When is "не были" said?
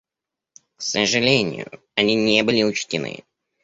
2.15-2.63